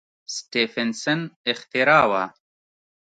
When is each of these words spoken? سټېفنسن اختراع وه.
سټېفنسن 0.35 1.19
اختراع 1.51 2.03
وه. 2.11 2.23